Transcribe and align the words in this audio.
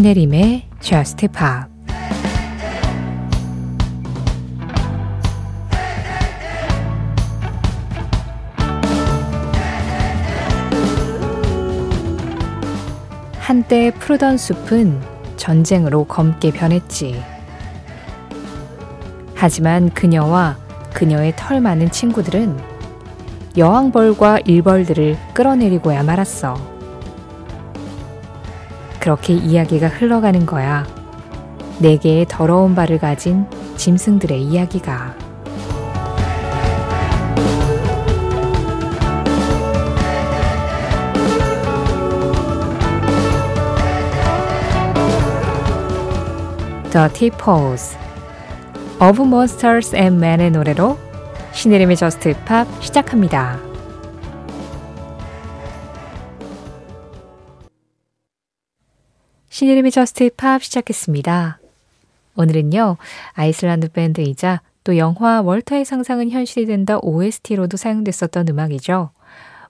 신혜림의 0.00 0.66
Just 0.80 1.28
Pop 1.28 1.68
한때 13.38 13.90
푸르던 13.90 14.38
숲은 14.38 15.02
전쟁으로 15.36 16.04
검게 16.04 16.50
변했지. 16.52 17.22
하지만 19.34 19.90
그녀와 19.90 20.56
그녀의 20.94 21.34
털 21.36 21.60
많은 21.60 21.90
친구들은 21.90 22.58
여왕벌과 23.58 24.38
일벌들을 24.46 25.18
끌어내리고야 25.34 26.02
말았어. 26.04 26.79
그렇게 29.00 29.32
이야기가 29.32 29.88
흘러가는 29.88 30.44
거야. 30.44 30.86
네 31.78 31.96
개의 31.96 32.26
더러운 32.28 32.74
발을 32.74 32.98
가진 32.98 33.46
짐승들의 33.76 34.42
이야기가. 34.42 35.14
Dirty 46.90 47.30
Pose 47.30 47.96
of 49.00 49.22
Monsters 49.22 49.94
and 49.96 50.22
Men의 50.22 50.50
노래로 50.50 50.98
신혜림의 51.52 51.96
저스트 51.96 52.34
팝 52.44 52.66
시작합니다. 52.80 53.69
신혜림의 59.60 59.90
저스트 59.90 60.30
팝 60.38 60.62
시작했습니다. 60.62 61.60
오늘은요, 62.34 62.96
아이슬란드 63.34 63.92
밴드이자 63.92 64.62
또 64.84 64.96
영화 64.96 65.42
월터의 65.42 65.84
상상은 65.84 66.30
현실이 66.30 66.64
된다 66.64 66.98
OST로도 67.02 67.76
사용됐었던 67.76 68.48
음악이죠. 68.48 69.10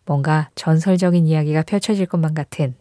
뭔가 0.07 0.49
전설적인 0.55 1.27
이야기가 1.27 1.63
펼쳐질 1.63 2.07
것만 2.07 2.35
같은 2.35 2.77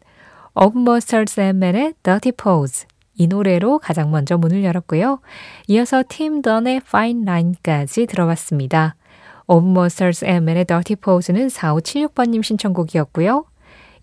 and 0.55 1.57
Men의 1.57 1.95
Dirty 2.03 2.31
Pose 2.31 2.85
이 3.15 3.25
노래로 3.25 3.79
가장 3.79 4.11
먼저 4.11 4.37
문을 4.37 4.63
열었고요. 4.63 5.19
이어서 5.67 6.03
팀 6.07 6.43
던의 6.43 6.81
Fine 6.85 7.23
Line까지 7.23 8.05
들어봤습니다. 8.05 8.95
And 9.49 10.43
Men의 10.47 10.65
Dirty 10.65 10.95
Pose는 10.95 11.47
4576번님 11.47 12.43
신청곡이었고요. 12.43 13.45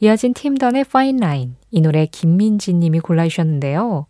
이어진 0.00 0.34
팀 0.34 0.56
던의 0.56 0.83
Fine 0.83 1.19
Line, 1.19 1.55
이 1.70 1.80
노래 1.80 2.06
김민지 2.06 2.75
님이 2.75 3.00
골라주셨는데요. 3.00 4.06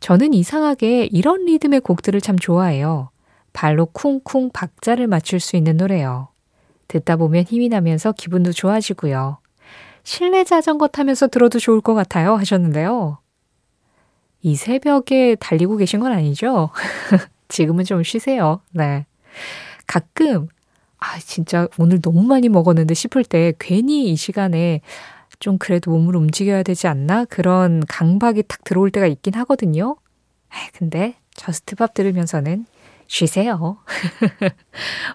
저는 0.00 0.34
이상하게 0.34 1.06
이런 1.06 1.46
리듬의 1.46 1.80
곡들을 1.80 2.20
참 2.20 2.38
좋아해요. 2.38 3.10
발로 3.52 3.86
쿵쿵 3.86 4.50
박자를 4.52 5.06
맞출 5.06 5.40
수 5.40 5.56
있는 5.56 5.76
노래요. 5.76 6.28
듣다 6.88 7.16
보면 7.16 7.44
힘이 7.44 7.68
나면서 7.68 8.12
기분도 8.12 8.52
좋아지고요. 8.52 9.38
실내 10.02 10.44
자전거 10.44 10.86
타면서 10.86 11.28
들어도 11.28 11.58
좋을 11.58 11.80
것 11.80 11.94
같아요 11.94 12.34
하셨는데요. 12.34 13.18
이 14.42 14.56
새벽에 14.56 15.36
달리고 15.36 15.78
계신 15.78 16.00
건 16.00 16.12
아니죠? 16.12 16.70
지금은 17.48 17.84
좀 17.84 18.02
쉬세요. 18.02 18.60
네. 18.72 19.06
가끔, 19.86 20.48
아, 21.04 21.18
진짜 21.18 21.68
오늘 21.78 22.00
너무 22.00 22.22
많이 22.22 22.48
먹었는데 22.48 22.94
싶을 22.94 23.24
때 23.24 23.52
괜히 23.58 24.10
이 24.10 24.16
시간에 24.16 24.80
좀 25.38 25.58
그래도 25.58 25.90
몸을 25.90 26.16
움직여야 26.16 26.62
되지 26.62 26.86
않나? 26.86 27.26
그런 27.26 27.84
강박이 27.86 28.44
탁 28.48 28.64
들어올 28.64 28.90
때가 28.90 29.06
있긴 29.06 29.34
하거든요. 29.34 29.96
아, 30.48 30.54
근데 30.72 31.16
JUST 31.34 31.67
POP 31.67 31.92
들으면서는 31.92 32.64
쉬세요. 33.06 33.76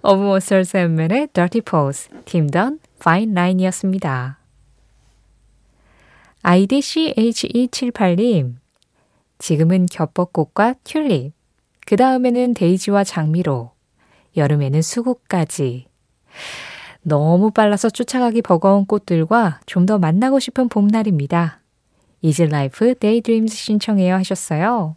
어브 0.03 0.21
모설스 0.21 0.77
앤맨의 0.77 1.29
Dirty 1.33 1.61
Pose, 1.61 2.11
팀던 2.25 2.79
Fine 3.01 3.31
Line이었습니다. 3.31 4.37
IDCHE78님, 6.43 8.57
지금은 9.39 9.87
겹벚꽃과 9.87 10.75
튤립, 10.83 11.33
그 11.85 11.95
다음에는 11.95 12.53
데이지와 12.53 13.03
장미로, 13.03 13.71
여름에는 14.37 14.81
수국까지. 14.81 15.88
너무 17.01 17.51
빨라서 17.51 17.89
쫓아가기 17.89 18.41
버거운 18.41 18.85
꽃들과 18.85 19.61
좀 19.65 19.85
더 19.85 19.97
만나고 19.97 20.39
싶은 20.39 20.69
봄날입니다. 20.69 21.59
easy 22.21 22.43
life 22.43 22.93
daydreams 22.95 23.55
신청해요 23.55 24.15
하셨어요. 24.15 24.95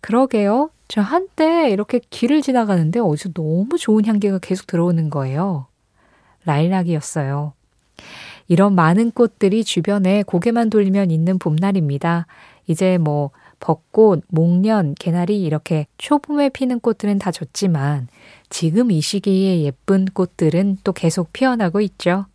그러게요. 0.00 0.70
저 0.88 1.00
한때 1.00 1.70
이렇게 1.70 2.00
길을 2.10 2.42
지나가는데 2.42 2.98
어디서 2.98 3.32
너무 3.32 3.78
좋은 3.78 4.04
향기가 4.06 4.38
계속 4.38 4.66
들어오는 4.66 5.08
거예요. 5.10 5.66
라일락이었어요. 6.44 7.52
이런 8.48 8.74
많은 8.74 9.12
꽃들이 9.12 9.62
주변에 9.62 10.24
고개만 10.24 10.70
돌리면 10.70 11.12
있는 11.12 11.38
봄날입니다. 11.38 12.26
이제 12.66 12.98
뭐 12.98 13.30
벚꽃, 13.60 14.24
목련, 14.28 14.94
개나리 14.98 15.40
이렇게 15.42 15.86
초봄에 15.98 16.48
피는 16.48 16.80
꽃들은 16.80 17.18
다 17.18 17.30
졌지만 17.30 18.08
지금 18.48 18.90
이 18.90 19.00
시기에 19.00 19.62
예쁜 19.62 20.06
꽃들은 20.06 20.78
또 20.82 20.92
계속 20.92 21.32
피어나고 21.32 21.80
있죠. 21.82 22.26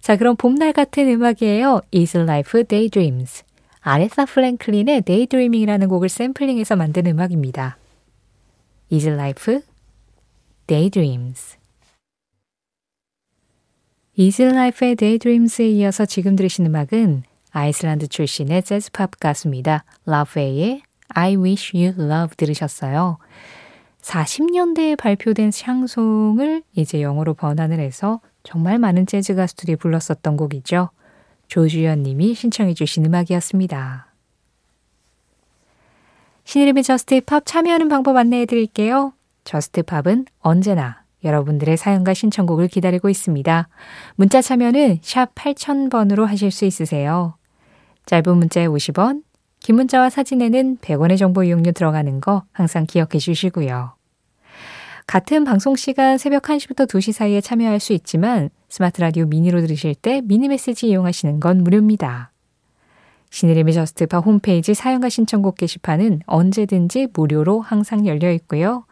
자, 0.00 0.16
그럼 0.16 0.36
봄날 0.36 0.72
같은 0.72 1.08
음악이에요. 1.08 1.80
Is 1.94 2.16
Life 2.16 2.64
Daydreams. 2.64 3.44
아레사 3.80 4.26
플랭클린의 4.26 5.02
Daydreaming이라는 5.02 5.88
곡을 5.88 6.08
샘플링해서 6.08 6.76
만든 6.76 7.06
음악입니다. 7.06 7.78
Is 8.92 9.06
Life 9.08 9.60
Daydreams. 10.66 11.56
Is 14.16 14.40
Life의 14.40 14.94
Daydreams에 14.94 15.68
이어서 15.70 16.06
지금 16.06 16.36
들으신 16.36 16.66
음악은 16.66 17.24
아이슬란드 17.54 18.08
출신의 18.08 18.64
재즈팝 18.64 19.20
가수입니다. 19.20 19.84
Laufey의 20.06 20.82
I 21.08 21.36
Wish 21.36 21.76
You 21.76 21.94
Love 21.96 22.34
들으셨어요. 22.36 23.18
40년대에 24.02 24.98
발표된 24.98 25.52
샹송을 25.52 26.64
이제 26.74 27.00
영어로 27.00 27.34
번안을 27.34 27.78
해서 27.78 28.20
정말 28.42 28.78
많은 28.80 29.06
재즈 29.06 29.36
가수들이 29.36 29.76
불렀었던 29.76 30.36
곡이죠. 30.36 30.90
조주연 31.46 32.02
님이 32.02 32.34
신청해 32.34 32.74
주신 32.74 33.06
음악이었습니다. 33.06 34.08
신혜림의 36.42 36.82
JUST 36.82 37.19
POP 37.19 37.46
참여하는 37.46 37.88
방법 37.88 38.16
안내해 38.16 38.46
드릴게요. 38.46 39.12
JUST 39.44 39.77
POP은 39.77 40.26
언제나 40.40 41.04
여러분들의 41.22 41.76
사연과 41.76 42.14
신청곡을 42.14 42.66
기다리고 42.66 43.08
있습니다. 43.08 43.68
문자 44.16 44.42
참여는 44.42 44.98
샵 45.02 45.34
8000번으로 45.36 46.26
하실 46.26 46.50
수 46.50 46.64
있으세요. 46.64 47.36
짧은 48.06 48.36
문자에 48.36 48.66
50원, 48.66 49.22
긴 49.60 49.76
문자와 49.76 50.10
사진에는 50.10 50.78
100원의 50.78 51.18
정보 51.18 51.42
이용료 51.42 51.72
들어가는 51.72 52.20
거 52.20 52.44
항상 52.52 52.86
기억해 52.86 53.18
주시고요. 53.18 53.94
같은 55.06 55.44
방송 55.44 55.76
시간 55.76 56.18
새벽 56.18 56.42
1시부터 56.42 56.86
2시 56.86 57.12
사이에 57.12 57.40
참여할 57.40 57.80
수 57.80 57.92
있지만 57.92 58.50
스마트 58.68 59.00
라디오 59.00 59.26
미니로 59.26 59.60
들으실 59.60 59.94
때 59.94 60.22
미니 60.24 60.48
메시지 60.48 60.88
이용하시는 60.88 61.40
건 61.40 61.62
무료입니다. 61.62 62.30
신의림의 63.30 63.74
저스트파 63.74 64.18
홈페이지 64.18 64.74
사용과 64.74 65.08
신청곡 65.08 65.56
게시판은 65.56 66.20
언제든지 66.26 67.08
무료로 67.12 67.60
항상 67.60 68.06
열려 68.06 68.30
있고요. 68.32 68.86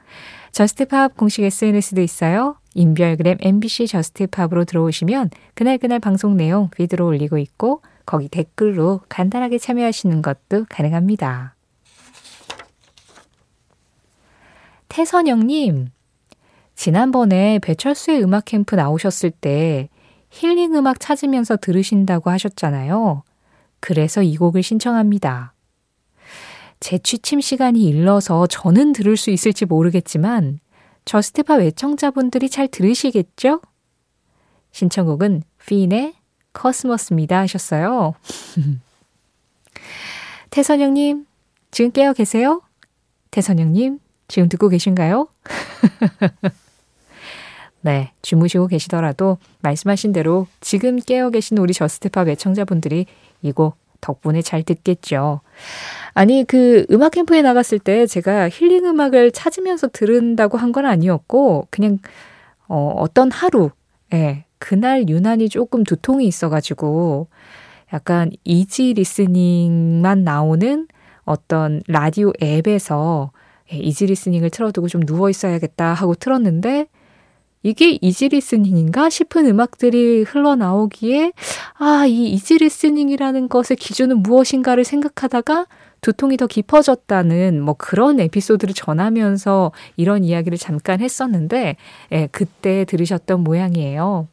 JUST 0.51 0.88
POP 0.88 1.17
공식 1.17 1.45
SNS도 1.45 2.03
있어요. 2.03 2.57
인별그램 2.75 3.39
MBC 3.41 3.87
JUST 3.87 4.15
POP으로 4.15 4.65
들어오시면 4.65 5.31
그날그날 5.55 6.01
방송 6.01 6.37
내용 6.37 6.71
feed로 6.71 7.07
올리고 7.07 7.39
있고 7.39 7.83
거기 8.05 8.29
댓글로 8.29 9.01
간단하게 9.09 9.59
참여하시는 9.59 10.23
것도 10.23 10.67
가능합니다. 10.69 11.55
태선영님, 14.89 15.89
지난번에 16.75 17.59
배철수의 17.61 18.23
음악 18.23 18.45
캠프 18.45 18.75
나오셨을 18.75 19.31
때 19.31 19.89
힐링 20.31 20.75
음악 20.75 21.01
찾으면서 21.01 21.57
들으신다고 21.57 22.31
하셨잖아요. 22.31 23.23
그래서 23.81 24.23
이 24.23 24.37
곡을 24.37 24.63
신청합니다. 24.63 25.55
제 26.81 26.99
취침 26.99 27.41
시간이 27.41 27.85
일러서 27.85 28.47
저는 28.49 28.93
들을 28.93 29.17
수 29.17 29.31
있을지 29.31 29.65
모르겠지만 29.65 30.59
JUST 31.05 31.37
POP 31.37 31.61
애청자분들이 31.61 32.49
잘 32.49 32.69
들으시겠죠? 32.69 33.61
신청곡은 34.73 35.43
핀의 35.67 36.15
Cosmos입니다 36.53 37.39
하셨어요. 37.41 38.15
태선영님, 40.51 41.27
지금 41.71 41.91
깨어 41.93 42.13
계세요? 42.13 42.63
태선영님, 43.31 43.99
지금 44.29 44.49
듣고 44.49 44.69
계신가요? 44.69 45.29
네, 47.81 48.13
주무시고 48.23 48.69
계시더라도 48.69 49.39
말씀하신 49.63 50.13
대로 50.13 50.47
지금 50.61 50.99
깨어 50.99 51.31
계신 51.31 51.59
우리 51.59 51.73
JUST 51.73 52.05
POP 52.05 52.29
애청자분들이 52.29 53.07
이 53.43 53.53
곡 53.53 53.77
덕분에 54.01 54.43
잘 54.43 54.65
듣겠죠. 54.65 55.41
아니, 56.13 56.45
그 56.47 56.85
음악 56.91 57.13
캠프에 57.13 57.41
나갔을 57.41 57.79
때 57.79 58.05
제가 58.07 58.49
힐링 58.51 58.85
음악을 58.85 59.31
찾으면서 59.31 59.89
들은다고 59.89 60.59
한 60.59 60.73
건 60.73 60.87
아니었고, 60.87 61.69
그냥, 61.71 61.99
어, 62.69 62.95
어떤 62.99 63.31
하루, 63.31 63.71
예, 64.13 64.45
그날 64.63 65.09
유난히 65.09 65.49
조금 65.49 65.83
두통이 65.83 66.25
있어가지고, 66.25 67.27
약간 67.93 68.31
easy 68.45 68.95
listening만 68.95 70.23
나오는 70.23 70.87
어떤 71.25 71.83
라디오 71.89 72.33
앱에서 72.41 73.33
예, 73.73 73.77
easy 73.77 74.07
listening을 74.07 74.51
틀어두고 74.51 74.89
좀 74.89 75.05
누워 75.05 75.31
있어야겠다 75.31 75.93
하고 75.93 76.15
틀었는데 76.15 76.87
이게 77.65 77.99
easy 78.01 78.29
listening인가 78.29 79.09
싶은 79.09 79.47
음악들이 79.47 80.23
흘러나오기에 80.23 81.33
아, 81.79 82.07
이 82.07 82.31
easy 82.33 82.59
listening이라는 82.59 83.49
것의 83.49 83.77
기준은 83.79 84.23
무엇인가를 84.23 84.85
생각하다가 84.85 85.67
두통이 86.01 86.37
더 86.37 86.49
깊어졌다는 86.49 87.63
뭐 87.63 87.75
그런 87.79 88.19
에피소드를 88.19 88.75
전하면서 88.75 89.71
이런 89.97 90.25
이야기를 90.25 90.59
잠깐 90.59 91.01
했었는데 91.01 91.77
예, 92.11 92.29
그때 92.33 92.85
들으셨던 92.87 93.45
모양이에요. 93.45 94.27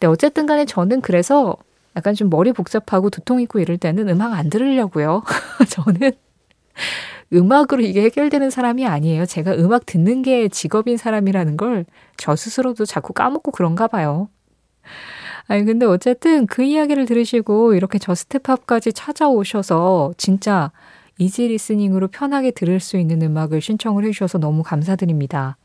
네, 0.00 0.06
어쨌든 0.06 0.46
간에 0.46 0.64
저는 0.64 1.00
그래서 1.00 1.56
약간 1.96 2.14
좀 2.14 2.28
머리 2.30 2.52
복잡하고 2.52 3.10
두통 3.10 3.40
있고 3.42 3.58
이럴 3.60 3.78
때는 3.78 4.08
음악 4.08 4.34
안 4.34 4.50
들으려고요. 4.50 5.22
저는 5.70 6.12
음악으로 7.32 7.82
이게 7.82 8.02
해결되는 8.02 8.50
사람이 8.50 8.86
아니에요. 8.86 9.26
제가 9.26 9.54
음악 9.54 9.86
듣는 9.86 10.22
게 10.22 10.48
직업인 10.48 10.96
사람이라는 10.96 11.56
걸 11.56 11.84
저 12.16 12.34
스스로도 12.34 12.84
자꾸 12.86 13.12
까먹고 13.12 13.50
그런가 13.52 13.86
봐요. 13.86 14.28
아니, 15.48 15.64
근데 15.64 15.86
어쨌든 15.86 16.46
그 16.46 16.62
이야기를 16.62 17.06
들으시고 17.06 17.74
이렇게 17.74 17.98
Just 17.98 18.29
Pop까지 18.29 18.92
찾아오셔서 18.92 20.14
진짜 20.16 20.72
easy 21.18 21.48
listening으로 21.48 22.08
편하게 22.08 22.50
들을 22.50 22.80
수 22.80 22.96
있는 22.96 23.22
음악을 23.22 23.60
신청을 23.60 24.04
해주셔서 24.04 24.38
너무 24.38 24.62
감사드립니다. 24.62 25.56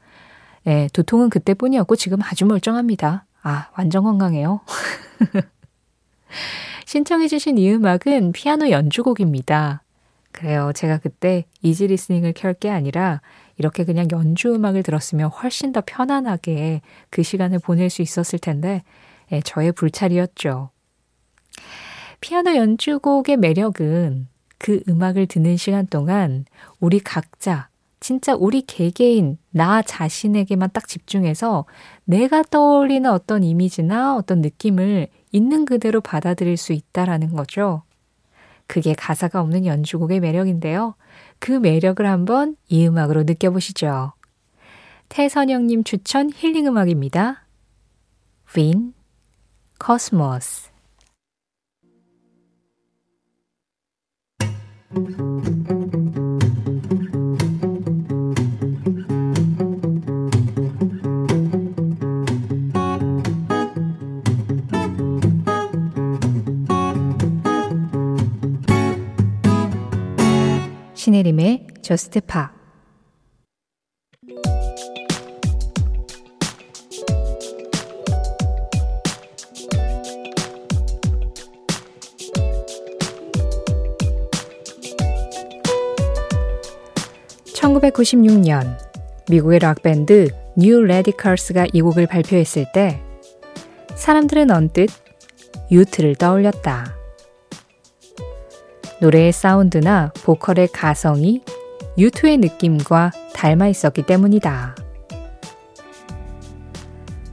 예, 0.68 0.88
두통은 0.94 1.30
그때뿐이었고 1.30 1.96
지금 1.96 2.20
아주 2.22 2.46
멀쩡합니다. 2.46 3.26
아, 3.44 3.70
완전 3.78 4.04
건강해요. 4.04 4.62
신청해주신 6.86 7.58
이 7.58 7.72
음악은 7.72 8.32
피아노 8.34 8.70
연주곡입니다. 8.70 9.82
그래요. 10.32 10.72
제가 10.74 10.98
그때 10.98 11.46
easy 11.62 11.88
listening을 11.88 12.34
켤 12.34 12.54
게 12.54 12.70
아니라 12.70 13.22
이렇게 13.58 13.84
그냥 13.84 14.08
연주 14.12 14.54
음악을 14.54 14.84
들었으면 14.84 15.30
훨씬 15.30 15.72
더 15.72 15.82
편안하게 15.86 16.82
그 17.10 17.24
시간을 17.24 17.60
보낼 17.60 17.90
수 17.90 18.02
있었을 18.02 18.40
텐데, 18.40 18.84
예, 19.32 19.42
저의 19.42 19.72
불찰이었죠. 19.72 20.70
피아노 22.22 22.56
연주곡의 22.56 23.38
매력은 23.38 24.28
그 24.58 24.82
음악을 24.88 25.26
듣는 25.28 25.58
시간 25.58 25.88
동안 25.88 26.46
우리 26.80 27.00
각자, 27.00 27.70
진짜 28.02 28.36
우리 28.36 28.64
개개인, 28.64 29.38
나 29.52 29.84
자신에게만 29.84 30.72
딱 30.74 30.88
집중해서 30.88 31.66
내가 32.04 32.42
떠올리는 32.42 33.10
어떤 33.10 33.44
이미지나 33.44 34.16
어떤 34.16 34.42
느낌을 34.42 35.08
있는 35.32 35.66
그대로 35.66 36.02
받아들일 36.02 36.58
수 36.58 36.74
있다라는 36.74 37.36
거죠. 37.36 37.84
그게 38.66 38.94
가사가 38.94 39.40
없는 39.40 39.68
연주곡의 39.68 40.20
매력인데요. 40.20 40.96
그 41.40 41.52
매력을 41.52 42.04
한번 42.06 42.56
이 42.70 42.88
음악으로 42.88 43.24
느껴보시죠. 43.24 44.14
태선영님 45.10 45.84
추천 45.84 46.32
힐링 46.34 46.66
음악입니다. 46.66 47.46
Win 48.56 48.94
Cosmos 49.80 50.72
신혜림의 71.12 71.68
Just 71.82 72.22
Pop 72.22 72.54
(1996년) 87.54 88.78
미국의 89.30 89.60
락밴드 89.60 90.30
New 90.56 90.82
Radicals가 90.82 91.68
이 91.74 91.82
곡을 91.82 92.08
발표했을 92.08 92.68
때 92.74 93.02
사람들은 93.96 94.50
언뜻 94.50 94.90
U2를 95.70 96.16
떠올렸다. 96.16 97.01
노래의 99.02 99.32
사운드나 99.32 100.12
보컬의 100.24 100.68
가성이 100.68 101.42
U2의 101.98 102.38
느낌과 102.38 103.12
닮아 103.34 103.68
있었기 103.68 104.04
때문이다. 104.04 104.76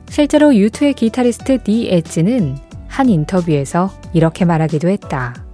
실제로 0.08 0.54
U2의 0.56 0.94
기타리스트 0.94 1.62
The 1.62 1.88
Edge는 1.92 2.56
한 2.88 3.08
인터뷰에서 3.10 3.90
이렇게 4.14 4.46
말하기도 4.46 4.88
했다. 4.88 5.44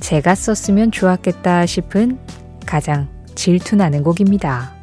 제가 0.00 0.34
썼으면 0.34 0.90
좋았겠다 0.90 1.66
싶은 1.66 2.18
가장 2.64 3.08
질투나는 3.34 4.02
곡입니다. 4.02 4.74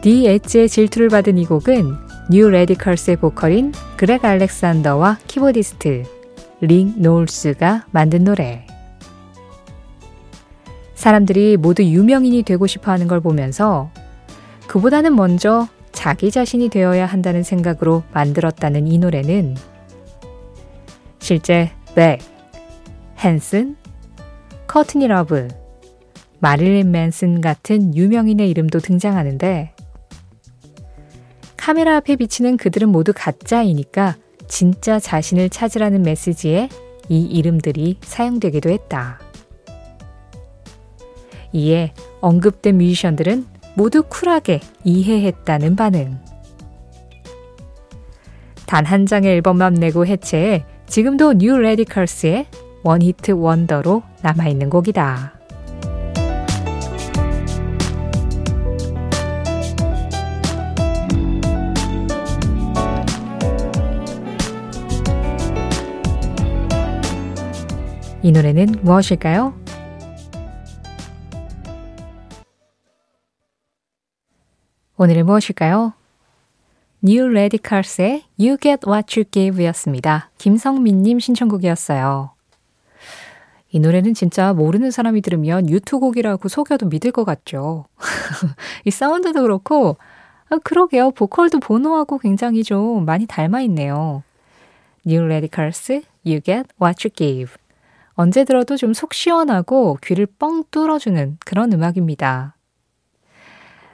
디 0.00 0.28
엣지의 0.28 0.68
질투를 0.68 1.08
받은 1.08 1.36
이 1.36 1.44
곡은 1.44 2.11
New 2.32 2.48
Radicals의 2.48 3.18
보컬인 3.18 3.72
그렉 3.98 4.24
알렉산더와 4.24 5.18
키보디스트 5.26 6.04
릭 6.62 6.94
노울스가 6.96 7.84
만든 7.90 8.24
노래. 8.24 8.66
사람들이 10.94 11.58
모두 11.58 11.84
유명인이 11.84 12.42
되고 12.44 12.66
싶어 12.66 12.90
하는 12.90 13.06
걸 13.06 13.20
보면서 13.20 13.90
그보다는 14.66 15.14
먼저 15.14 15.68
자기 15.92 16.30
자신이 16.30 16.70
되어야 16.70 17.04
한다는 17.04 17.42
생각으로 17.42 18.02
만들었다는 18.14 18.86
이 18.86 18.96
노래는 18.96 19.54
실제 21.18 21.70
벡, 21.94 22.20
핸슨, 23.22 23.76
커트니 24.68 25.06
러브, 25.06 25.48
마릴린 26.38 26.92
맨슨 26.92 27.42
같은 27.42 27.94
유명인의 27.94 28.48
이름도 28.48 28.78
등장하는데 28.78 29.71
카메라 31.62 31.94
앞에 31.98 32.16
비치는 32.16 32.56
그들은 32.56 32.88
모두 32.88 33.12
가짜이니까 33.14 34.16
진짜 34.48 34.98
자신을 34.98 35.48
찾으라는 35.48 36.02
메시지에 36.02 36.68
이 37.08 37.22
이름들이 37.22 37.98
사용되기도 38.00 38.68
했다. 38.68 39.20
이에 41.52 41.94
언급된 42.20 42.78
뮤지션들은 42.78 43.46
모두 43.76 44.02
쿨하게 44.02 44.58
이해했다는 44.82 45.76
반응. 45.76 46.18
단 48.66 48.84
한 48.84 49.06
장의 49.06 49.30
앨범만 49.30 49.74
내고 49.74 50.04
해체해 50.04 50.64
지금도 50.86 51.34
New 51.34 51.56
Radicals의 51.56 52.46
one-hit 52.82 53.30
wonder로 53.30 54.02
남아있는 54.22 54.68
곡이다. 54.68 55.41
이 68.24 68.30
노래는 68.30 68.76
무엇일까요? 68.82 69.52
오늘은 74.96 75.26
무엇일까요? 75.26 75.94
New 77.04 77.28
Radicals의 77.30 78.22
You 78.38 78.58
Get 78.62 78.88
What 78.88 79.18
You 79.18 79.28
Give 79.28 79.66
였습니다. 79.66 80.30
김성민님 80.38 81.18
신청곡이었어요. 81.18 82.30
이 83.70 83.80
노래는 83.80 84.14
진짜 84.14 84.52
모르는 84.52 84.92
사람이 84.92 85.20
들으면 85.20 85.68
유튜곡이라고 85.68 86.48
속여도 86.48 86.86
믿을 86.86 87.10
것 87.10 87.24
같죠. 87.24 87.86
이 88.84 88.92
사운드도 88.92 89.42
그렇고, 89.42 89.96
아, 90.48 90.58
그러게요. 90.62 91.10
보컬도 91.10 91.58
보노하고 91.58 92.18
굉장히 92.18 92.62
좀 92.62 93.04
많이 93.04 93.26
닮아 93.26 93.62
있네요. 93.62 94.22
New 95.04 95.24
Radicals, 95.24 96.04
You 96.24 96.40
Get 96.40 96.68
What 96.80 97.04
You 97.04 97.12
Give. 97.12 97.61
언제 98.14 98.44
들어도 98.44 98.76
좀 98.76 98.92
속 98.92 99.14
시원하고 99.14 99.98
귀를 100.02 100.26
뻥 100.26 100.64
뚫어주는 100.70 101.38
그런 101.44 101.72
음악입니다. 101.72 102.56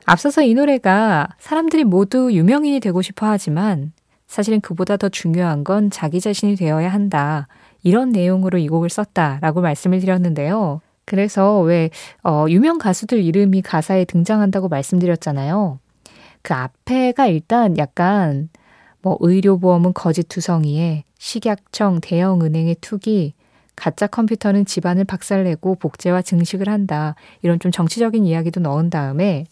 앞서서 0.04 0.42
이 0.42 0.54
노래가 0.54 1.28
사람들이 1.38 1.84
모두 1.84 2.32
유명인이 2.32 2.80
되고 2.80 3.02
싶어 3.02 3.26
하지만 3.26 3.92
사실은 4.26 4.60
그보다 4.60 4.96
더 4.96 5.08
중요한 5.08 5.64
건 5.64 5.90
자기 5.90 6.20
자신이 6.20 6.56
되어야 6.56 6.88
한다. 6.92 7.46
이런 7.82 8.10
내용으로 8.10 8.58
이 8.58 8.68
곡을 8.68 8.90
썼다라고 8.90 9.60
말씀을 9.60 10.00
드렸는데요. 10.00 10.80
그래서 11.04 11.60
왜, 11.60 11.90
어, 12.22 12.46
유명 12.48 12.78
가수들 12.78 13.22
이름이 13.22 13.62
가사에 13.62 14.04
등장한다고 14.04 14.68
말씀드렸잖아요. 14.68 15.78
그 16.42 16.54
앞에가 16.54 17.26
일단 17.28 17.78
약간 17.78 18.50
뭐 19.00 19.16
의료보험은 19.20 19.94
거짓투성이에 19.94 21.04
식약청 21.18 22.00
대형은행의 22.02 22.76
투기, 22.80 23.34
가짜 23.78 24.08
컴퓨터는 24.08 24.64
집안을 24.64 25.04
박살내고 25.04 25.76
복제와 25.76 26.22
증식을 26.22 26.68
한다. 26.68 27.14
이런 27.42 27.60
좀 27.60 27.70
정치적인 27.70 28.24
이야기도 28.24 28.60
넣은 28.60 28.90
다음에 28.90 29.46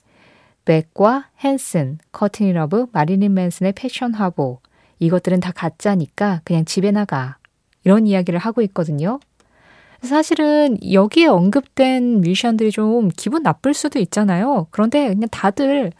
벡과 0.64 1.28
핸슨, 1.45 1.99
커트니 2.11 2.52
러브, 2.52 2.87
마릴린 2.92 3.33
맨슨의 3.35 3.73
패션 3.76 4.12
화보 4.14 4.59
이것들은 4.99 5.38
다 5.40 5.52
가짜니까 5.52 6.40
그냥 6.45 6.64
집에나 6.64 6.90
가. 6.90 7.37
이런 7.85 8.06
이야기를 8.09 8.40
하고 8.40 8.62
있거든요. 8.62 9.21
사실은 10.02 10.76
여기에 10.92 11.26
언급된 11.26 12.21
뮤지션들이 12.21 12.73
좀 12.73 13.11
기분 13.16 13.45
나쁠 13.45 13.75
수도 13.75 14.00
있잖아요. 14.00 14.66
그런데 14.71 15.06
그냥 15.09 15.28
다들 15.30 15.92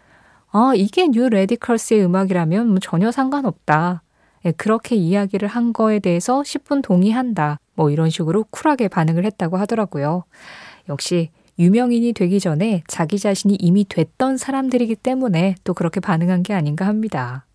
아, 0.51 0.73
이게 0.75 1.07
New 1.09 1.29
Radicals의 1.29 2.05
음악이라면 2.05 2.69
뭐 2.69 2.79
전혀 2.81 3.13
상관없다. 3.13 4.03
예, 4.47 4.53
그렇게 4.53 4.97
이야기를 4.97 5.49
한 5.49 5.73
거에 5.73 5.99
대해서 6.01 6.43
십분 6.43 6.83
동의한다. 6.83 7.59
뭐 7.77 7.91
이런 7.91 8.11
식으로 8.11 8.45
쿨하게 8.51 8.89
반응을 8.89 9.25
했다고 9.25 9.57
하더라고요. 9.57 10.25
역시 10.89 11.31
유명인이 11.59 12.13
되기 12.13 12.41
전에 12.41 12.83
자기 12.87 13.19
자신이 13.19 13.55
이미 13.61 13.87
됐던 13.89 14.37
사람들이기 14.37 14.97
때문에 14.97 15.55
또 15.65 15.73
그렇게 15.75 16.01
반응한 16.01 16.43
게 16.43 16.53
아닌가 16.53 16.87
합니다. 16.87 17.47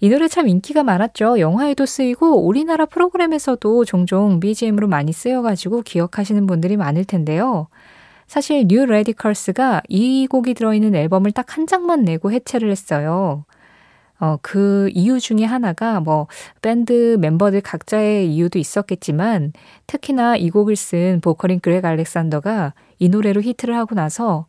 이 0.00 0.08
노래 0.08 0.26
참 0.26 0.48
인기가 0.48 0.82
많았죠. 0.82 1.38
영화에도 1.38 1.86
쓰이고 1.86 2.44
우리나라 2.44 2.86
프로그램에서도 2.86 3.84
종종 3.84 4.40
BGM으로 4.40 4.88
많이 4.88 5.12
쓰여가지고 5.12 5.82
기억하시는 5.82 6.44
분들이 6.46 6.76
많을 6.76 7.04
텐데요. 7.04 7.68
사실 8.26 8.66
New 8.66 8.84
Radicals가 8.84 9.82
이 9.88 10.26
곡이 10.26 10.54
들어있는 10.54 10.94
앨범을 10.94 11.32
딱 11.32 11.56
한 11.56 11.66
장만 11.66 12.02
내고 12.02 12.32
해체를 12.32 12.70
했어요. 12.70 13.44
어, 14.22 14.38
그 14.40 14.88
이유 14.94 15.18
중에 15.18 15.42
하나가 15.42 15.98
뭐 15.98 16.28
밴드 16.62 17.16
멤버들 17.20 17.60
각자의 17.60 18.32
이유도 18.32 18.60
있었겠지만 18.60 19.52
특히나 19.88 20.36
이 20.36 20.48
곡을 20.48 20.76
쓴 20.76 21.20
보컬인 21.20 21.58
그렉 21.58 21.84
알렉산더가 21.84 22.72
이 23.00 23.08
노래로 23.08 23.42
히트를 23.42 23.76
하고 23.76 23.96
나서 23.96 24.46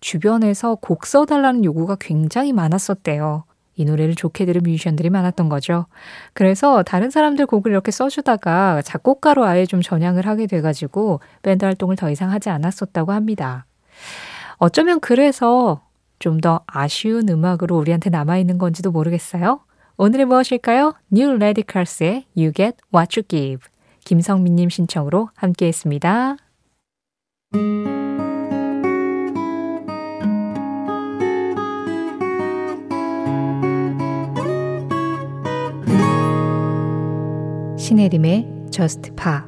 주변에서 0.00 0.74
곡 0.74 1.06
써달라는 1.06 1.64
요구가 1.64 1.96
굉장히 1.98 2.52
많았었대요. 2.52 3.44
이 3.76 3.86
노래를 3.86 4.14
좋게 4.14 4.44
들은 4.44 4.62
뮤지션들이 4.62 5.08
많았던 5.08 5.48
거죠. 5.48 5.86
그래서 6.34 6.82
다른 6.82 7.08
사람들 7.08 7.46
곡을 7.46 7.72
이렇게 7.72 7.90
써주다가 7.90 8.82
작곡가로 8.82 9.46
아예 9.46 9.64
좀 9.64 9.80
전향을 9.80 10.26
하게 10.26 10.46
돼가지고 10.46 11.20
밴드 11.40 11.64
활동을 11.64 11.96
더 11.96 12.10
이상 12.10 12.30
하지 12.30 12.50
않았었다고 12.50 13.12
합니다. 13.12 13.64
어쩌면 14.58 15.00
그래서 15.00 15.80
좀 16.24 16.40
더 16.40 16.60
아쉬운 16.66 17.28
음악으로 17.28 17.76
우리한테 17.76 18.08
남아있는 18.08 18.56
건지도 18.56 18.90
모르겠어요. 18.90 19.60
오늘의 19.98 20.24
무엇일까요? 20.24 20.94
New 21.12 21.36
Radicals의 21.36 22.24
You 22.34 22.52
Get 22.52 22.78
What 22.94 23.20
You 23.20 23.26
Give. 23.28 23.62
김성민님 24.04 24.70
신청으로 24.70 25.28
함께 25.34 25.66
했습니다. 25.66 26.36
신혜림의 37.78 38.68
Just 38.70 39.12
Pa 39.12 39.40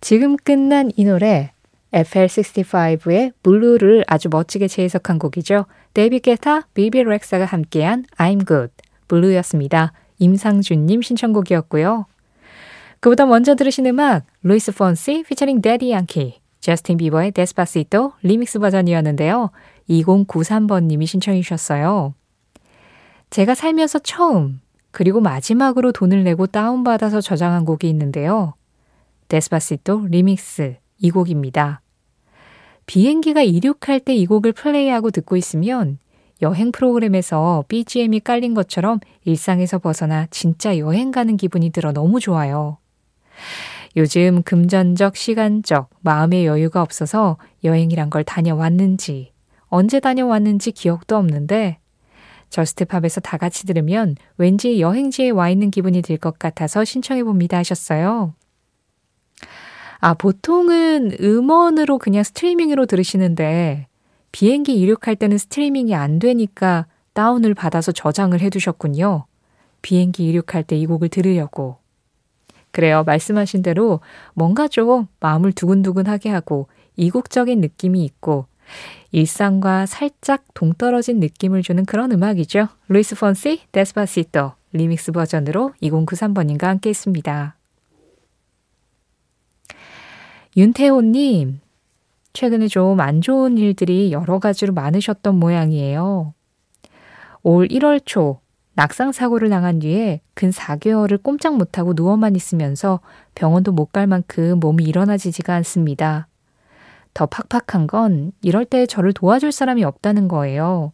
지금 0.00 0.36
끝난 0.36 0.92
이 0.94 1.04
노래 1.04 1.52
FL65의 1.92 3.32
블루를 3.42 4.04
아주 4.06 4.28
멋지게 4.30 4.68
재해석한 4.68 5.18
곡이죠. 5.18 5.66
데이비드 5.94 6.20
게타, 6.20 6.68
비비 6.74 7.02
렉사가 7.02 7.44
함께한 7.44 8.04
I'm 8.18 8.46
Good, 8.46 8.72
Blue였습니다. 9.08 9.92
임상준님 10.18 11.02
신청곡이었고요. 11.02 12.06
그보다 13.00 13.26
먼저 13.26 13.54
들으신 13.54 13.86
음악 13.86 14.26
루이스 14.42 14.72
폰시 14.72 15.24
피처링 15.28 15.62
대디 15.62 15.90
양키 15.90 16.40
저스틴 16.60 16.96
비버의 16.96 17.32
Despacito 17.32 18.12
리믹스 18.22 18.58
버전이었는데요. 18.58 19.50
2093번님이 19.88 21.06
신청해 21.06 21.40
주셨어요. 21.40 22.14
제가 23.30 23.54
살면서 23.54 24.00
처음 24.00 24.60
그리고 24.90 25.20
마지막으로 25.20 25.92
돈을 25.92 26.24
내고 26.24 26.46
다운받아서 26.46 27.20
저장한 27.20 27.64
곡이 27.64 27.88
있는데요. 27.88 28.54
Despacito 29.28 30.06
리믹스 30.08 30.76
이 30.98 31.10
곡입니다. 31.10 31.80
비행기가 32.86 33.42
이륙할 33.42 34.00
때 34.00 34.14
이 34.14 34.26
곡을 34.26 34.52
플레이하고 34.52 35.10
듣고 35.10 35.36
있으면 35.36 35.98
여행 36.40 36.72
프로그램에서 36.72 37.64
BGM이 37.68 38.20
깔린 38.20 38.54
것처럼 38.54 39.00
일상에서 39.24 39.78
벗어나 39.78 40.26
진짜 40.30 40.78
여행 40.78 41.10
가는 41.10 41.36
기분이 41.36 41.70
들어 41.70 41.92
너무 41.92 42.20
좋아요. 42.20 42.78
요즘 43.96 44.42
금전적, 44.42 45.16
시간적, 45.16 45.90
마음의 46.00 46.46
여유가 46.46 46.82
없어서 46.82 47.38
여행이란 47.64 48.10
걸 48.10 48.22
다녀왔는지, 48.24 49.32
언제 49.66 49.98
다녀왔는지 50.00 50.72
기억도 50.72 51.16
없는데 51.16 51.78
Just 52.50 52.75
Pop에서 52.75 53.20
다 53.20 53.36
같이 53.36 53.66
들으면 53.66 54.14
왠지 54.38 54.80
여행지에 54.80 55.30
와 55.30 55.50
있는 55.50 55.70
기분이 55.70 56.00
들 56.02 56.16
것 56.18 56.38
같아서 56.38 56.84
신청해 56.84 57.24
봅니다 57.24 57.58
하셨어요. 57.58 58.34
아, 60.00 60.14
보통은 60.14 61.16
음원으로 61.20 61.98
그냥 61.98 62.22
스트리밍으로 62.22 62.86
들으시는데 62.86 63.86
비행기 64.32 64.74
이륙할 64.74 65.16
때는 65.16 65.38
스트리밍이 65.38 65.94
안 65.94 66.18
되니까 66.18 66.86
다운을 67.14 67.54
받아서 67.54 67.90
저장을 67.92 68.40
해 68.40 68.50
두셨군요. 68.50 69.24
비행기 69.82 70.28
이륙할 70.28 70.62
때 70.64 70.76
이 70.76 70.86
곡을 70.86 71.08
들으려고. 71.08 71.78
그래요. 72.70 73.02
말씀하신 73.04 73.62
대로 73.62 74.00
뭔가 74.34 74.68
좀 74.68 75.06
마음을 75.20 75.52
두근두근하게 75.52 76.28
하고 76.28 76.68
이국적인 76.96 77.60
느낌이 77.60 78.04
있고 78.04 78.46
일상과 79.10 79.86
살짝 79.86 80.44
동떨어진 80.54 81.18
느낌을 81.18 81.62
주는 81.62 81.84
그런 81.84 82.12
음악이죠. 82.12 82.68
루이스 82.88 83.16
폰시 83.16 83.62
Despacito 83.72 84.52
리믹스 84.72 85.12
버전으로 85.12 85.72
2093번님과 85.82 86.64
함께 86.64 86.90
했습니다. 86.90 87.57
윤태호님, 90.56 91.60
최근에 92.32 92.68
좀 92.68 93.00
안 93.00 93.20
좋은 93.20 93.58
일들이 93.58 94.12
여러 94.12 94.38
가지로 94.38 94.72
많으셨던 94.72 95.34
모양이에요. 95.36 96.34
올 97.42 97.68
1월 97.68 98.02
초 98.04 98.40
낙상 98.74 99.12
사고를 99.12 99.48
당한 99.50 99.78
뒤에 99.80 100.20
근 100.34 100.50
4개월을 100.50 101.22
꼼짝 101.22 101.56
못하고 101.56 101.92
누워만 101.94 102.36
있으면서 102.36 103.00
병원도 103.34 103.72
못 103.72 103.92
갈 103.92 104.06
만큼 104.06 104.58
몸이 104.60 104.84
일어나지지가 104.84 105.54
않습니다. 105.56 106.28
더 107.14 107.26
팍팍한 107.26 107.86
건 107.86 108.32
이럴 108.42 108.64
때 108.64 108.86
저를 108.86 109.12
도와줄 109.12 109.50
사람이 109.52 109.82
없다는 109.84 110.28
거예요. 110.28 110.92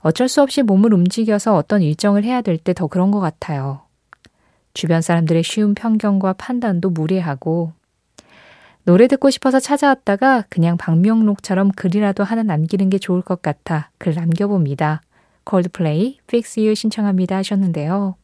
어쩔 0.00 0.28
수 0.28 0.40
없이 0.42 0.62
몸을 0.62 0.94
움직여서 0.94 1.54
어떤 1.56 1.82
일정을 1.82 2.24
해야 2.24 2.40
될 2.40 2.56
때 2.58 2.72
더 2.72 2.86
그런 2.86 3.10
것 3.10 3.20
같아요. 3.20 3.82
주변 4.72 5.00
사람들의 5.02 5.42
쉬운 5.42 5.74
편견과 5.74 6.34
판단도 6.34 6.90
무례하고 6.90 7.72
노래 8.86 9.08
듣고 9.08 9.30
싶어서 9.30 9.58
찾아왔다가 9.58 10.44
그냥 10.48 10.76
방명록처럼 10.76 11.72
글이라도 11.72 12.22
하나 12.22 12.44
남기는 12.44 12.88
게 12.88 12.98
좋을 12.98 13.20
것 13.20 13.42
같아 13.42 13.90
글 13.98 14.14
남겨봅니다. 14.14 15.02
콜드플레이, 15.42 16.18
Fix 16.28 16.60
You 16.60 16.76
신청합니다 16.76 17.36
하셨는데요. 17.36 18.14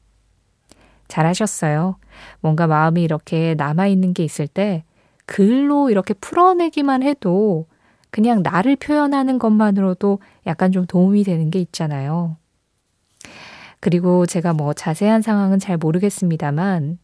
잘하셨어요. 1.09 1.97
뭔가 2.41 2.69
마음이 2.69 3.03
이렇게 3.03 3.57
남아있는 3.57 4.15
게 4.15 4.23
있을 4.23 4.47
때 4.47 4.85
글로 5.27 5.91
이렇게 5.91 6.15
풀어내기만 6.15 7.03
해도 7.03 7.67
그냥 8.13 8.45
나를 8.45 8.77
표현하는 8.77 9.41
것만으로도 9.41 10.21
약간 10.47 10.71
좀 10.71 10.87
도움이 10.87 11.25
되는 11.25 11.51
게 11.51 11.59
있잖아요. 11.59 12.37
그리고 13.81 14.27
제가 14.27 14.53
뭐 14.53 14.75
자세한 14.75 15.23
상황은 15.23 15.59
잘 15.59 15.77
모르겠습니다만, 15.77 16.99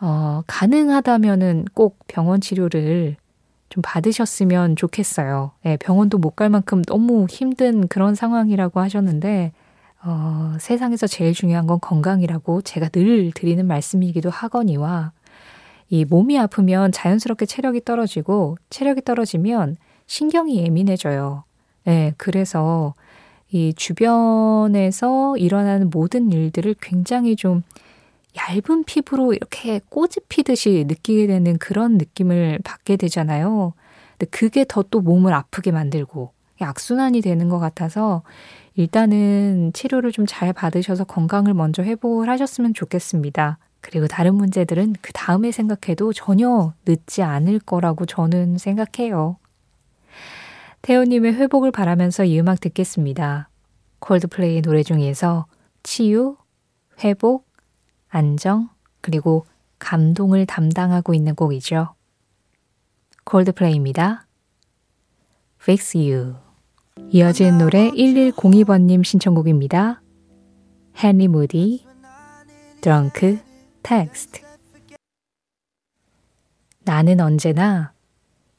어, 0.00 0.42
가능하다면은 0.46 1.66
꼭 1.74 1.98
병원 2.06 2.40
치료를 2.40 3.16
좀 3.68 3.82
받으셨으면 3.82 4.76
좋겠어요. 4.76 5.52
네, 5.62 5.76
병원도 5.76 6.18
못 6.18 6.34
갈 6.36 6.48
만큼 6.48 6.82
너무 6.82 7.26
힘든 7.28 7.86
그런 7.88 8.14
상황이라고 8.14 8.80
하셨는데, 8.80 9.52
어, 10.04 10.54
세상에서 10.58 11.06
제일 11.06 11.34
중요한 11.34 11.66
건 11.66 11.78
건강이라고 11.80 12.62
제가 12.62 12.88
늘 12.88 13.30
드리는 13.32 13.64
말씀이기도 13.66 14.30
하거니와, 14.30 15.12
이 15.90 16.04
몸이 16.04 16.38
아프면 16.38 16.92
자연스럽게 16.92 17.46
체력이 17.46 17.84
떨어지고 17.84 18.56
체력이 18.70 19.02
떨어지면 19.02 19.76
신경이 20.06 20.58
예민해져요. 20.58 21.44
네, 21.84 22.14
그래서 22.16 22.94
이 23.50 23.74
주변에서 23.74 25.36
일어나는 25.36 25.90
모든 25.90 26.30
일들을 26.32 26.76
굉장히 26.80 27.34
좀 27.36 27.62
얇은 28.36 28.84
피부로 28.84 29.32
이렇게 29.32 29.80
꼬집히듯이 29.88 30.84
느끼게 30.86 31.26
되는 31.26 31.58
그런 31.58 31.98
느낌을 31.98 32.60
받게 32.64 32.96
되잖아요. 32.96 33.72
근데 34.18 34.26
그게 34.30 34.64
더 34.68 34.82
또 34.82 35.00
몸을 35.00 35.32
아프게 35.34 35.72
만들고 35.72 36.32
악순환이 36.60 37.20
되는 37.22 37.48
것 37.48 37.58
같아서 37.58 38.22
일단은 38.76 39.72
치료를 39.72 40.12
좀 40.12 40.26
잘 40.26 40.52
받으셔서 40.52 41.04
건강을 41.04 41.54
먼저 41.54 41.82
회복을 41.82 42.28
하셨으면 42.28 42.74
좋겠습니다. 42.74 43.58
그리고 43.80 44.06
다른 44.06 44.34
문제들은 44.34 44.96
그 45.00 45.12
다음에 45.12 45.50
생각해도 45.50 46.12
전혀 46.12 46.74
늦지 46.86 47.22
않을 47.22 47.60
거라고 47.60 48.04
저는 48.06 48.58
생각해요. 48.58 49.36
태호님의 50.82 51.34
회복을 51.34 51.70
바라면서 51.72 52.24
이 52.24 52.38
음악 52.38 52.60
듣겠습니다. 52.60 53.48
콜드플레이 54.00 54.62
노래 54.62 54.82
중에서 54.82 55.46
치유, 55.82 56.36
회복, 57.02 57.46
안정, 58.10 58.68
그리고 59.00 59.46
감동을 59.78 60.44
담당하고 60.44 61.14
있는 61.14 61.34
곡이죠. 61.34 61.94
콜드플레이입니다. 63.24 64.26
Fix 65.62 65.96
You. 65.96 66.34
이어진 67.10 67.58
노래 67.58 67.90
1102번님 67.90 69.04
신청곡입니다. 69.04 70.02
헨리 71.02 71.28
무디, 71.28 71.86
드렁크, 72.80 73.38
텍스트. 73.82 74.42
나는 76.80 77.20
언제나 77.20 77.92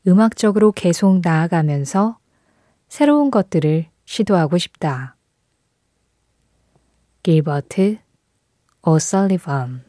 음악적으로 0.07 0.71
계속 0.71 1.19
나아가면서 1.21 2.17
새로운 2.87 3.29
것들을 3.29 3.87
시도하고 4.05 4.57
싶다. 4.57 5.15
길버트 7.23 7.97
오설리번 8.83 9.83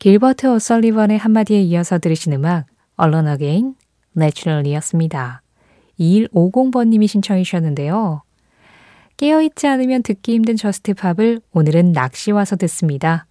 길버트 0.00 0.48
오설리번의 0.48 1.18
한마디에 1.18 1.60
이어서 1.60 2.00
들으신 2.00 2.32
음악 2.32 2.66
Alone 3.00 3.30
Again, 3.30 3.74
Naturally였습니다. 4.16 5.42
2150번님이 6.00 7.06
신청해 7.06 7.44
주셨는데요. 7.44 8.22
깨어있지 9.18 9.68
않으면 9.68 10.02
듣기 10.02 10.34
힘든 10.34 10.56
저스트 10.56 10.94
팝을 10.94 11.40
오늘은 11.52 11.92
낚시 11.92 12.32
와서 12.32 12.56
듣습니다. 12.56 13.26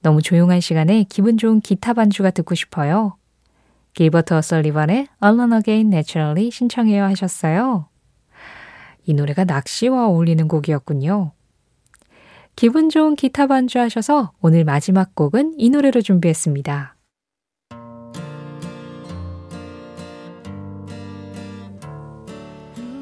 너무 0.00 0.22
조용한 0.22 0.60
시간에 0.60 1.04
기분 1.06 1.36
좋은 1.36 1.60
기타 1.60 1.92
반주가 1.92 2.30
듣고 2.30 2.54
싶어요. 2.54 3.18
길버트 3.92 4.32
어설리반의 4.32 5.08
Alone 5.22 5.56
Again 5.56 5.92
Naturally 5.92 6.50
신청해요 6.50 7.04
하셨어요. 7.04 7.86
이 9.04 9.12
노래가 9.12 9.44
낚시와 9.44 10.06
어울리는 10.06 10.48
곡이었군요. 10.48 11.32
기분 12.56 12.88
좋은 12.88 13.16
기타 13.16 13.46
반주 13.46 13.78
하셔서 13.78 14.32
오늘 14.40 14.64
마지막 14.64 15.14
곡은 15.14 15.54
이 15.58 15.70
노래로 15.70 16.02
준비했습니다. 16.02 16.96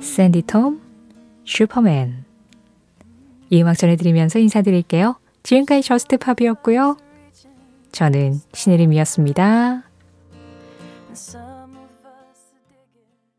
샌디 0.00 0.42
톰, 0.42 0.80
슈퍼맨. 1.44 2.24
이 3.50 3.62
음악 3.62 3.74
전해드리면서 3.76 4.38
인사드릴게요. 4.38 5.16
지금까지 5.42 5.82
저스트 5.82 6.16
팝이었고요. 6.16 6.96
저는 7.92 8.40
신혜림이었습니다. 8.54 9.84